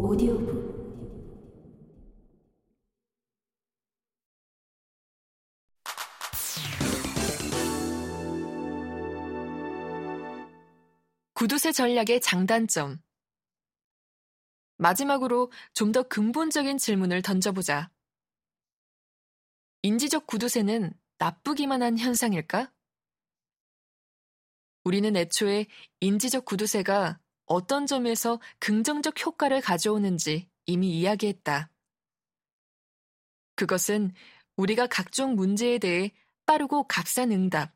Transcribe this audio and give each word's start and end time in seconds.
오디오북 0.00 0.78
구두쇠 11.34 11.72
전략의 11.72 12.20
장단점 12.22 13.02
마지막으로 14.76 15.50
좀 15.74 15.90
더 15.90 16.04
근본적인 16.04 16.78
질문을 16.78 17.22
던져보자. 17.22 17.90
인지적 19.82 20.28
구두쇠는 20.28 20.92
나쁘기만 21.18 21.82
한 21.82 21.98
현상일까? 21.98 22.72
우리는 24.84 25.16
애초에 25.16 25.66
인지적 25.98 26.44
구두쇠가 26.44 27.18
어떤 27.48 27.86
점에서 27.86 28.40
긍정적 28.58 29.24
효과를 29.24 29.60
가져오는지 29.60 30.48
이미 30.66 30.98
이야기했다. 31.00 31.70
그것은 33.56 34.12
우리가 34.56 34.86
각종 34.86 35.34
문제에 35.34 35.78
대해 35.78 36.12
빠르고 36.46 36.86
값싼 36.86 37.32
응답, 37.32 37.74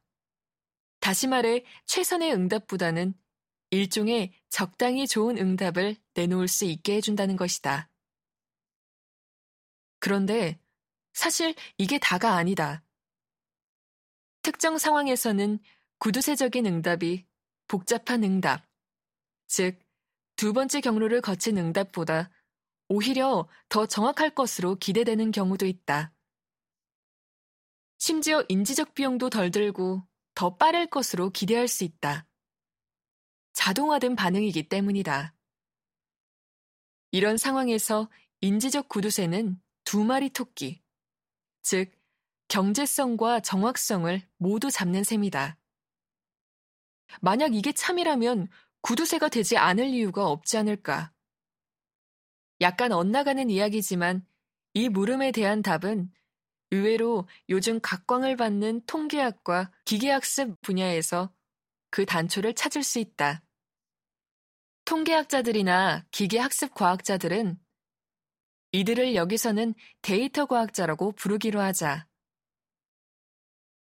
다시 1.00 1.26
말해 1.26 1.64
최선의 1.86 2.32
응답보다는 2.32 3.14
일종의 3.70 4.32
적당히 4.50 5.06
좋은 5.08 5.38
응답을 5.38 5.96
내놓을 6.14 6.46
수 6.46 6.64
있게 6.64 6.96
해준다는 6.96 7.36
것이다. 7.36 7.90
그런데 9.98 10.60
사실 11.12 11.54
이게 11.78 11.98
다가 11.98 12.34
아니다. 12.34 12.84
특정 14.42 14.78
상황에서는 14.78 15.58
구두쇠적인 15.98 16.66
응답이 16.66 17.26
복잡한 17.66 18.22
응답, 18.24 18.64
즉, 19.52 19.78
두 20.36 20.54
번째 20.54 20.80
경로를 20.80 21.20
거친 21.20 21.58
응답보다 21.58 22.30
오히려 22.88 23.46
더 23.68 23.84
정확할 23.84 24.34
것으로 24.34 24.76
기대되는 24.76 25.30
경우도 25.30 25.66
있다. 25.66 26.14
심지어 27.98 28.42
인지적 28.48 28.94
비용도 28.94 29.28
덜 29.28 29.50
들고 29.50 30.08
더 30.34 30.56
빠를 30.56 30.86
것으로 30.86 31.28
기대할 31.28 31.68
수 31.68 31.84
있다. 31.84 32.26
자동화된 33.52 34.16
반응이기 34.16 34.70
때문이다. 34.70 35.34
이런 37.10 37.36
상황에서 37.36 38.08
인지적 38.40 38.88
구두쇠는 38.88 39.60
두 39.84 40.02
마리 40.02 40.30
토끼, 40.30 40.82
즉, 41.60 41.92
경제성과 42.48 43.40
정확성을 43.40 44.26
모두 44.38 44.70
잡는 44.70 45.04
셈이다. 45.04 45.58
만약 47.20 47.54
이게 47.54 47.72
참이라면 47.72 48.48
구두쇠가 48.82 49.28
되지 49.28 49.56
않을 49.56 49.86
이유가 49.86 50.26
없지 50.26 50.58
않을까. 50.58 51.12
약간 52.60 52.92
엇나가는 52.92 53.48
이야기지만 53.48 54.26
이 54.74 54.88
물음에 54.88 55.32
대한 55.32 55.62
답은 55.62 56.12
의외로 56.70 57.28
요즘 57.48 57.80
각광을 57.80 58.36
받는 58.36 58.86
통계학과 58.86 59.70
기계학습 59.84 60.60
분야에서 60.62 61.32
그 61.90 62.06
단초를 62.06 62.54
찾을 62.54 62.82
수 62.82 62.98
있다. 62.98 63.42
통계학자들이나 64.84 66.06
기계학습 66.10 66.74
과학자들은 66.74 67.58
이들을 68.72 69.14
여기서는 69.14 69.74
데이터 70.00 70.46
과학자라고 70.46 71.12
부르기로 71.12 71.60
하자. 71.60 72.06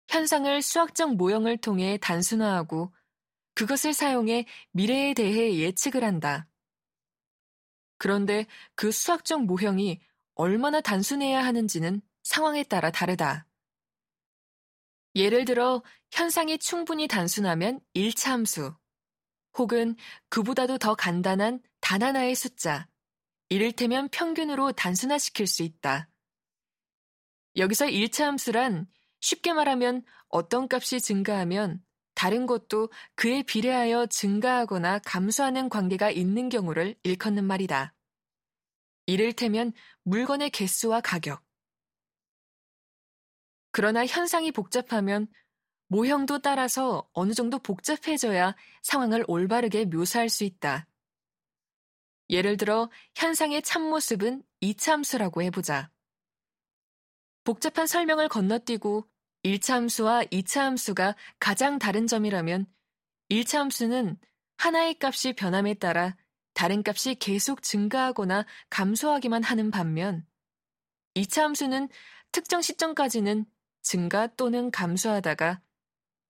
현상을 0.08 0.62
수학적 0.62 1.16
모형을 1.16 1.58
통해 1.58 1.98
단순화하고 2.00 2.94
그것을 3.58 3.92
사용해 3.92 4.46
미래에 4.70 5.14
대해 5.14 5.56
예측을 5.56 6.04
한다. 6.04 6.46
그런데 7.96 8.46
그 8.76 8.92
수학적 8.92 9.46
모형이 9.46 10.00
얼마나 10.36 10.80
단순해야 10.80 11.44
하는지는 11.44 12.00
상황에 12.22 12.62
따라 12.62 12.92
다르다. 12.92 13.48
예를 15.16 15.44
들어 15.44 15.82
현상이 16.12 16.58
충분히 16.58 17.08
단순하면 17.08 17.80
1차 17.96 18.30
함수, 18.30 18.76
혹은 19.54 19.96
그보다도 20.28 20.78
더 20.78 20.94
간단한 20.94 21.60
단 21.80 22.02
하나의 22.04 22.36
숫자, 22.36 22.88
이를테면 23.48 24.08
평균으로 24.10 24.70
단순화시킬 24.70 25.48
수 25.48 25.64
있다. 25.64 26.08
여기서 27.56 27.86
1차 27.86 28.22
함수란 28.22 28.86
쉽게 29.18 29.52
말하면 29.52 30.04
어떤 30.28 30.68
값이 30.70 31.00
증가하면 31.00 31.82
다른 32.18 32.46
것도 32.46 32.90
그에 33.14 33.44
비례하여 33.44 34.06
증가하거나 34.06 34.98
감소하는 35.04 35.68
관계가 35.68 36.10
있는 36.10 36.48
경우를 36.48 36.96
일컫는 37.04 37.44
말이다. 37.44 37.94
이를테면 39.06 39.72
물건의 40.02 40.50
개수와 40.50 41.00
가격. 41.00 41.40
그러나 43.70 44.04
현상이 44.04 44.50
복잡하면 44.50 45.28
모형도 45.86 46.40
따라서 46.40 47.08
어느 47.12 47.34
정도 47.34 47.60
복잡해져야 47.60 48.56
상황을 48.82 49.24
올바르게 49.28 49.84
묘사할 49.84 50.28
수 50.28 50.42
있다. 50.42 50.88
예를 52.30 52.56
들어 52.56 52.90
현상의 53.14 53.62
참모습은 53.62 54.42
이참수라고 54.60 55.42
해보자. 55.42 55.88
복잡한 57.44 57.86
설명을 57.86 58.28
건너뛰고 58.28 59.08
1차 59.44 59.74
함수와 59.74 60.24
2차 60.24 60.60
함수가 60.60 61.14
가장 61.38 61.78
다른 61.78 62.06
점이라면 62.06 62.66
1차 63.30 63.58
함수는 63.58 64.18
하나의 64.56 64.96
값이 65.00 65.34
변함에 65.34 65.74
따라 65.74 66.16
다른 66.54 66.82
값이 66.84 67.14
계속 67.16 67.62
증가하거나 67.62 68.44
감소하기만 68.70 69.42
하는 69.42 69.70
반면 69.70 70.26
2차 71.14 71.42
함수는 71.42 71.88
특정 72.32 72.60
시점까지는 72.60 73.46
증가 73.82 74.26
또는 74.34 74.70
감소하다가 74.70 75.62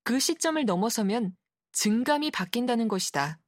그 0.04 0.20
시점을 0.20 0.64
넘어서면 0.64 1.36
증감이 1.72 2.30
바뀐다는 2.30 2.88
것이다. 2.88 3.40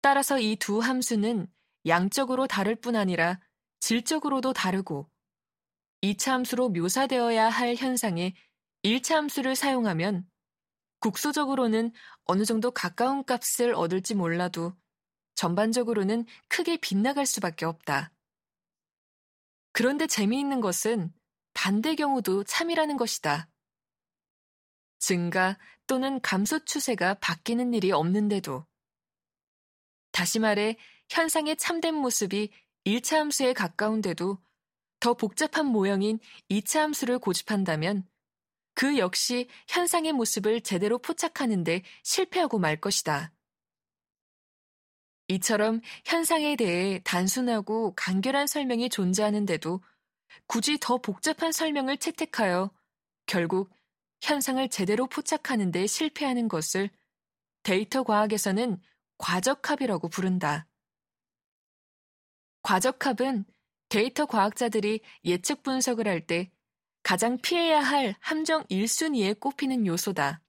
따라서 0.00 0.38
이 0.38 0.56
두 0.56 0.80
함수는 0.80 1.46
양적으로 1.86 2.46
다를 2.46 2.76
뿐 2.76 2.96
아니라 2.96 3.40
질적으로도 3.80 4.52
다르고 4.52 5.11
2차 6.02 6.32
함수로 6.32 6.68
묘사되어야 6.70 7.48
할 7.48 7.76
현상에 7.76 8.34
1차 8.82 9.14
함수를 9.14 9.54
사용하면 9.54 10.28
국소적으로는 10.98 11.92
어느 12.24 12.44
정도 12.44 12.70
가까운 12.70 13.24
값을 13.24 13.74
얻을지 13.74 14.14
몰라도 14.14 14.74
전반적으로는 15.34 16.26
크게 16.48 16.76
빗나갈 16.78 17.26
수밖에 17.26 17.64
없다. 17.64 18.12
그런데 19.72 20.06
재미있는 20.06 20.60
것은 20.60 21.12
반대 21.54 21.94
경우도 21.94 22.44
참이라는 22.44 22.96
것이다. 22.96 23.48
증가 24.98 25.58
또는 25.86 26.20
감소 26.20 26.64
추세가 26.64 27.14
바뀌는 27.14 27.74
일이 27.74 27.90
없는데도 27.90 28.66
다시 30.12 30.38
말해 30.38 30.76
현상의 31.08 31.56
참된 31.56 31.94
모습이 31.94 32.52
1차 32.84 33.16
함수에 33.16 33.52
가까운데도 33.52 34.38
더 35.02 35.14
복잡한 35.14 35.66
모형인 35.66 36.20
2차 36.48 36.78
함수를 36.78 37.18
고집한다면 37.18 38.06
그 38.72 38.98
역시 38.98 39.48
현상의 39.66 40.12
모습을 40.12 40.60
제대로 40.60 40.98
포착하는데 40.98 41.82
실패하고 42.04 42.60
말 42.60 42.80
것이다. 42.80 43.32
이처럼 45.26 45.80
현상에 46.04 46.54
대해 46.54 47.00
단순하고 47.02 47.96
간결한 47.96 48.46
설명이 48.46 48.90
존재하는데도 48.90 49.82
굳이 50.46 50.78
더 50.78 50.98
복잡한 50.98 51.50
설명을 51.50 51.96
채택하여 51.96 52.70
결국 53.26 53.72
현상을 54.20 54.68
제대로 54.68 55.08
포착하는데 55.08 55.84
실패하는 55.84 56.46
것을 56.46 56.90
데이터 57.64 58.04
과학에서는 58.04 58.80
과적합이라고 59.18 60.08
부른다. 60.10 60.68
과적합은 62.62 63.46
데이터 63.92 64.24
과학자들이 64.24 65.02
예측 65.26 65.62
분석을 65.62 66.08
할 66.08 66.26
때 66.26 66.50
가장 67.02 67.36
피해야 67.36 67.78
할 67.80 68.14
함정 68.20 68.64
1순위에 68.70 69.38
꼽히는 69.38 69.86
요소다. 69.86 70.40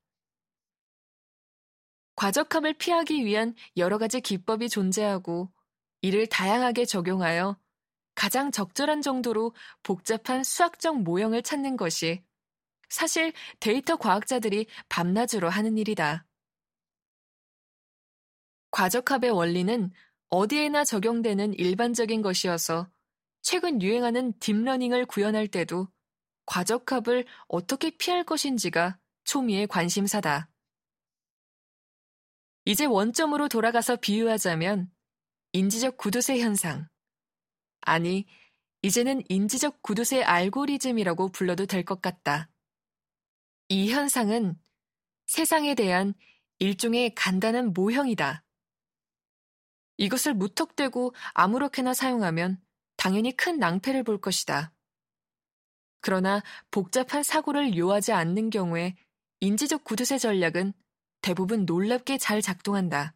과적합을 2.15 2.75
피하기 2.75 3.25
위한 3.25 3.53
여러 3.75 3.97
가지 3.97 4.21
기법이 4.21 4.69
존재하고 4.69 5.51
이를 6.01 6.25
다양하게 6.25 6.85
적용하여 6.85 7.59
가장 8.15 8.49
적절한 8.49 9.01
정도로 9.01 9.53
복잡한 9.81 10.45
수학적 10.45 11.01
모형을 11.01 11.41
찾는 11.41 11.75
것이 11.75 12.23
사실 12.87 13.33
데이터 13.59 13.97
과학자들이 13.97 14.67
밤낮으로 14.87 15.49
하는 15.49 15.77
일이다. 15.77 16.25
과적합의 18.71 19.31
원리는 19.31 19.91
어디에나 20.29 20.85
적용되는 20.85 21.55
일반적인 21.55 22.21
것이어서 22.21 22.87
최근 23.43 23.81
유행하는 23.81 24.33
딥러닝을 24.39 25.05
구현할 25.05 25.49
때도 25.49 25.89
과적합을 26.45 27.25
어떻게 27.47 27.91
피할 27.91 28.23
것인지가 28.23 28.97
초미의 29.25 29.67
관심사다. 29.67 30.49
이제 32.65 32.85
원점으로 32.85 33.49
돌아가서 33.49 33.97
비유하자면 33.97 34.89
인지적 35.51 35.97
구두쇠 35.97 36.39
현상. 36.39 36.87
아니, 37.81 38.25
이제는 38.81 39.21
인지적 39.27 39.81
구두쇠 39.81 40.23
알고리즘이라고 40.23 41.29
불러도 41.33 41.65
될 41.65 41.83
것 41.83 42.01
같다. 42.01 42.49
이 43.67 43.91
현상은 43.91 44.57
세상에 45.27 45.75
대한 45.75 46.13
일종의 46.59 47.13
간단한 47.13 47.73
모형이다. 47.73 48.45
이것을 49.97 50.33
무턱대고 50.33 51.13
아무렇게나 51.33 51.93
사용하면 51.93 52.62
당연히 53.03 53.35
큰 53.35 53.59
낭패를 53.59 54.03
볼 54.03 54.21
것이다. 54.21 54.71
그러나 55.99 56.41
복잡한 56.71 57.21
사고를 57.21 57.77
요하지 57.77 58.13
않는 58.13 58.49
경우에 58.49 58.95
인지적 59.41 59.83
구두쇠 59.83 60.17
전략은 60.17 60.71
대부분 61.19 61.65
놀랍게 61.65 62.17
잘 62.17 62.41
작동한다. 62.41 63.13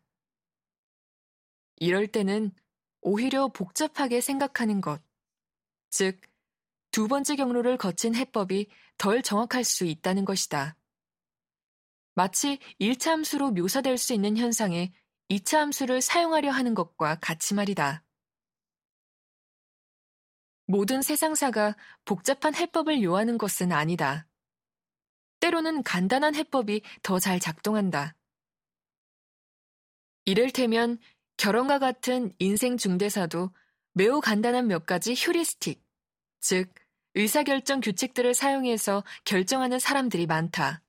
이럴 1.78 2.06
때는 2.08 2.52
오히려 3.00 3.48
복잡하게 3.48 4.20
생각하는 4.20 4.82
것, 4.82 5.02
즉, 5.90 6.20
두 6.92 7.08
번째 7.08 7.38
경로를 7.38 7.78
거친 7.78 8.14
해법이 8.14 8.68
덜 8.98 9.22
정확할 9.22 9.64
수 9.64 9.86
있다는 9.86 10.26
것이다. 10.26 10.76
마치 12.14 12.60
1차 12.82 13.12
함수로 13.12 13.52
묘사될 13.52 13.98
수 13.98 14.14
있는 14.14 14.36
현상에 14.36 14.92
2차 15.30 15.60
함수를 15.60 16.02
사용하려 16.02 16.52
하는 16.52 16.74
것과 16.74 17.20
같이 17.22 17.54
말이다. 17.54 18.04
모든 20.68 21.02
세상사가 21.02 21.76
복잡한 22.06 22.54
해법을 22.54 23.02
요하는 23.02 23.38
것은 23.38 23.72
아니다. 23.72 24.28
때로는 25.40 25.82
간단한 25.84 26.36
해법이 26.36 26.82
더 27.04 27.20
잘 27.20 27.40
작동한다. 27.40 28.16
이를테면 30.26 31.00
결혼과 31.38 31.80
같은 31.80 32.34
인생 32.40 32.76
중대사도 32.76 33.52
매우 33.94 34.20
간단한 34.20 34.68
몇 34.68 34.86
가지 34.86 35.14
휴리스틱, 35.14 35.82
즉, 36.42 36.74
의사결정 37.16 37.80
규칙들을 37.80 38.34
사용해서 38.34 39.04
결정하는 39.24 39.80
사람들이 39.80 40.26
많다. 40.26 40.84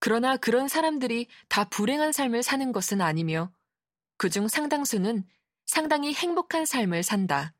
그러나 0.00 0.36
그런 0.36 0.66
사람들이 0.66 1.28
다 1.48 1.64
불행한 1.64 2.12
삶을 2.12 2.42
사는 2.42 2.72
것은 2.72 3.00
아니며 3.02 3.52
그중 4.16 4.48
상당수는 4.48 5.28
상당히 5.66 6.14
행복한 6.14 6.64
삶을 6.64 7.02
산다. 7.02 7.52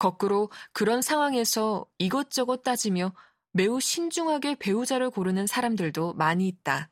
거꾸로 0.00 0.50
그런 0.72 1.02
상황에서 1.02 1.86
이것저것 1.98 2.62
따지며 2.62 3.12
매우 3.52 3.80
신중하게 3.80 4.56
배우자를 4.56 5.10
고르는 5.10 5.46
사람들도 5.46 6.14
많이 6.14 6.48
있다. 6.48 6.90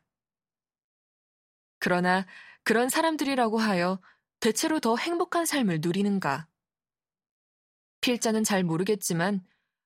그러나 1.80 2.26
그런 2.64 2.90
사람들이라고 2.90 3.58
하여 3.58 3.98
대체로 4.40 4.78
더 4.78 4.96
행복한 4.96 5.46
삶을 5.46 5.80
누리는가? 5.80 6.48
필자는 8.02 8.44
잘 8.44 8.62
모르겠지만 8.62 9.44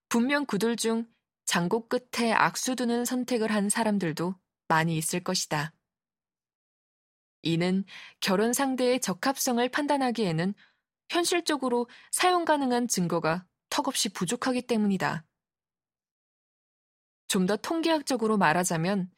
분명 0.08 0.44
그들 0.44 0.76
중 0.76 1.06
장고 1.44 1.88
끝에 1.88 2.32
악수 2.32 2.74
두는 2.74 3.04
선택을 3.04 3.52
한 3.52 3.68
사람들도 3.68 4.34
많이 4.66 4.96
있을 4.96 5.22
것이다. 5.22 5.72
이는 7.42 7.84
결혼 8.20 8.52
상대의 8.52 9.00
적합성을 9.00 9.66
판단하기에는 9.68 10.54
현실적으로 11.12 11.88
사용 12.10 12.46
가능한 12.46 12.88
증거가 12.88 13.44
턱없이 13.68 14.08
부족하기 14.08 14.62
때문이다. 14.62 15.24
좀 17.28 17.46
더 17.46 17.56
통계학적으로 17.56 18.38
말하자면 18.38 19.10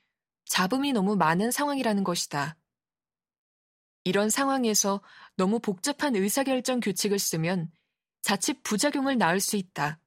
잡음이 0.46 0.92
너무 0.92 1.16
많은 1.16 1.50
상황이라는 1.50 2.02
것이다. 2.04 2.56
이런 4.04 4.28
상황에서 4.28 5.02
너무 5.36 5.58
복잡한 5.60 6.14
의사결정 6.16 6.80
규칙을 6.80 7.18
쓰면 7.18 7.70
자칫 8.22 8.62
부작용을 8.62 9.16
낳을 9.16 9.40
수 9.40 9.56
있다. 9.56 10.00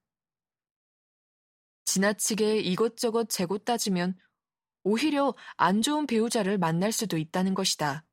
지나치게 1.85 2.59
이것저것 2.59 3.29
재고 3.29 3.57
따지면 3.57 4.17
오히려 4.83 5.35
안 5.55 5.81
좋은 5.81 6.05
배우자를 6.05 6.57
만날 6.57 6.91
수도 6.91 7.17
있다는 7.17 7.53
것이다. 7.53 8.06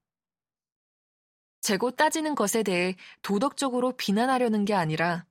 재고 1.65 1.91
따지는 1.91 2.35
것에 2.35 2.63
대해 2.63 2.95
도덕적으로 3.23 3.97
비난하려는 3.97 4.67
게 4.67 4.75
아니라 4.75 5.25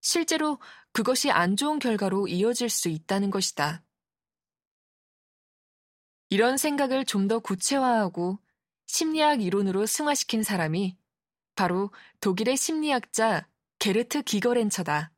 실제로 0.00 0.58
그것이 0.90 1.30
안 1.30 1.54
좋은 1.54 1.78
결과로 1.78 2.26
이어질 2.26 2.68
수 2.68 2.88
있다는 2.88 3.30
것이다. 3.30 3.84
이런 6.30 6.56
생각을 6.56 7.04
좀 7.04 7.28
더 7.28 7.38
구체화하고 7.38 8.40
심리학 8.86 9.40
이론으로 9.40 9.86
승화시킨 9.86 10.42
사람이 10.42 10.96
바로 11.54 11.92
독일의 12.18 12.56
심리학자 12.56 13.46
게르트 13.78 14.22
기거렌처다. 14.22 15.12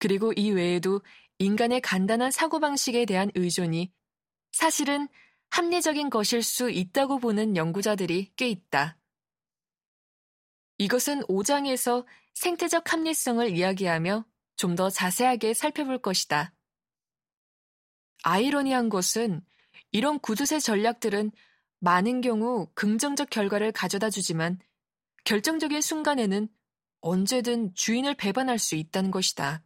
그리고 0.00 0.32
이 0.32 0.50
외에도 0.50 1.00
인간의 1.38 1.80
간단한 1.80 2.32
사고방식에 2.32 3.04
대한 3.04 3.30
의존이 3.36 3.92
사실은 4.50 5.06
합리적인 5.50 6.10
것일 6.10 6.42
수 6.42 6.70
있다고 6.70 7.18
보는 7.18 7.56
연구자들이 7.56 8.32
꽤 8.36 8.48
있다. 8.48 8.98
이것은 10.78 11.22
5장에서 11.22 12.04
생태적 12.34 12.92
합리성을 12.92 13.48
이야기하며 13.56 14.24
좀 14.56 14.74
더 14.74 14.90
자세하게 14.90 15.54
살펴볼 15.54 15.98
것이다. 15.98 16.52
아이러니한 18.22 18.88
것은 18.88 19.44
이런 19.92 20.18
구두쇠 20.18 20.58
전략들은 20.58 21.30
많은 21.78 22.20
경우 22.22 22.68
긍정적 22.74 23.30
결과를 23.30 23.72
가져다 23.72 24.10
주지만 24.10 24.58
결정적인 25.24 25.80
순간에는 25.80 26.48
언제든 27.00 27.74
주인을 27.74 28.14
배반할 28.14 28.58
수 28.58 28.74
있다는 28.74 29.10
것이다. 29.10 29.62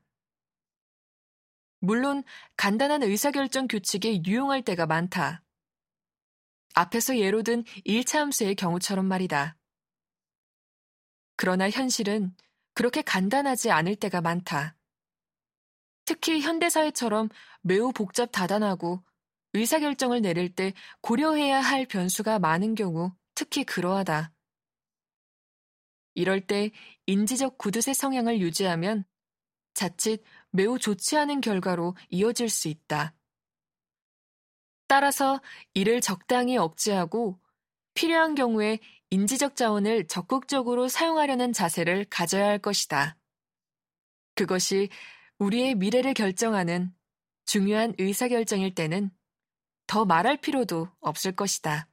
물론 1.79 2.23
간단한 2.57 3.03
의사결정 3.03 3.69
규칙에 3.69 4.23
유용할 4.27 4.63
때가 4.63 4.87
많다. 4.87 5.43
앞에서 6.75 7.19
예로 7.19 7.43
든 7.43 7.65
1차 7.87 8.19
함수의 8.19 8.55
경우처럼 8.55 9.07
말이다. 9.07 9.57
그러나 11.37 11.71
현실은 11.71 12.35
그렇게 12.75 13.03
간단하지 13.03 13.71
않을 13.71 13.97
때가 13.97 14.21
많다. 14.21 14.77
특히 16.05 16.41
현대사회처럼 16.41 17.29
매우 17.63 17.93
복잡 17.93 18.31
다단하고 18.33 19.03
의사결정을 19.53 20.23
내릴 20.23 20.55
때 20.55 20.73
고려해야 21.01 21.61
할 21.61 21.87
변수가 21.87 22.39
많은 22.39 22.75
경우 22.75 23.13
특히 23.35 23.65
그러하다. 23.65 24.33
이럴 26.15 26.47
때 26.47 26.71
인지적 27.07 27.59
구두쇠 27.59 27.95
성향을 27.95 28.41
유지하면 28.41 29.05
자칫 29.75 30.23
매우 30.51 30.79
좋지 30.79 31.17
않은 31.17 31.41
결과로 31.41 31.97
이어질 32.11 32.49
수 32.49 32.69
있다. 32.69 33.15
따라서 34.91 35.41
이를 35.73 36.01
적당히 36.01 36.57
억제하고 36.57 37.39
필요한 37.95 38.35
경우에 38.35 38.81
인지적 39.11 39.55
자원을 39.55 40.09
적극적으로 40.09 40.89
사용하려는 40.89 41.53
자세를 41.53 42.07
가져야 42.11 42.49
할 42.49 42.59
것이다. 42.59 43.17
그것이 44.35 44.89
우리의 45.39 45.77
미래를 45.77 46.13
결정하는 46.13 46.93
중요한 47.47 47.95
의사결정일 47.99 48.75
때는 48.75 49.13
더 49.87 50.05
말할 50.05 50.39
필요도 50.39 50.89
없을 50.99 51.37
것이다. 51.37 51.87